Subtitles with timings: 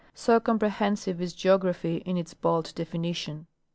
[0.15, 3.45] So comprehensive is geography in its bald definition.